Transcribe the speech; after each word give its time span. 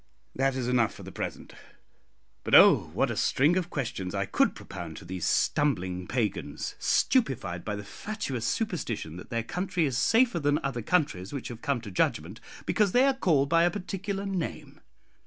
"That 0.33 0.55
is 0.55 0.67
enough 0.67 0.95
for 0.95 1.03
the 1.03 1.11
present. 1.11 1.53
But 2.43 2.55
oh! 2.55 2.89
what 2.95 3.11
a 3.11 3.15
string 3.15 3.55
of 3.55 3.69
questions 3.69 4.15
I 4.15 4.25
could 4.25 4.55
propound 4.55 4.97
to 4.97 5.05
these 5.05 5.27
stumbling 5.27 6.07
pagans, 6.07 6.73
stupefied 6.79 7.63
by 7.63 7.75
the 7.75 7.83
fatuous 7.83 8.45
superstition 8.47 9.17
that 9.17 9.29
their 9.29 9.43
country 9.43 9.85
is 9.85 9.99
safer 9.99 10.39
than 10.39 10.57
other 10.63 10.81
countries 10.81 11.33
which 11.33 11.49
have 11.49 11.61
come 11.61 11.81
to 11.81 11.91
judgment, 11.91 12.39
because 12.65 12.93
they 12.93 13.05
are 13.05 13.13
called 13.13 13.47
by 13.49 13.61
a 13.63 13.69
particular 13.69 14.25
name! 14.25 14.81